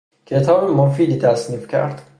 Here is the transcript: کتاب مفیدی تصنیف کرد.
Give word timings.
کتاب 0.25 0.69
مفیدی 0.69 1.17
تصنیف 1.17 1.67
کرد. 1.67 2.01